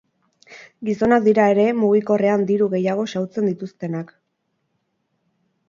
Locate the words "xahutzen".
3.13-3.51